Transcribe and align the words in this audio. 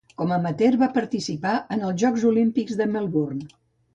Com 0.19 0.31
amateur, 0.35 0.77
va 0.83 0.87
participar 0.95 1.51
en 1.77 1.85
els 1.89 2.01
Jocs 2.05 2.25
Olímpics 2.31 2.79
de 2.81 2.91
Melbourne. 2.97 3.49